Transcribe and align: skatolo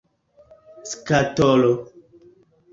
skatolo 0.91 1.71